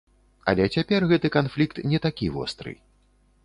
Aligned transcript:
Але 0.53 0.65
цяпер 0.77 1.05
гэты 1.11 1.31
канфлікт 1.37 1.83
не 1.91 2.03
такі 2.09 2.33
востры. 2.39 2.77